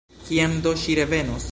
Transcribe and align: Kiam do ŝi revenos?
Kiam 0.29 0.55
do 0.67 0.73
ŝi 0.85 0.97
revenos? 1.03 1.39